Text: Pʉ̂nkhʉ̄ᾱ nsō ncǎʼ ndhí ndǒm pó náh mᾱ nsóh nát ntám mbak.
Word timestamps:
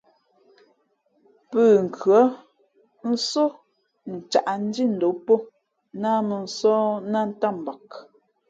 Pʉ̂nkhʉ̄ᾱ 1.49 2.21
nsō 3.09 3.43
ncǎʼ 4.13 4.47
ndhí 4.65 4.83
ndǒm 4.93 5.15
pó 5.25 5.33
náh 6.01 6.19
mᾱ 6.27 6.37
nsóh 6.45 6.85
nát 7.11 7.27
ntám 7.31 7.55
mbak. 7.61 7.85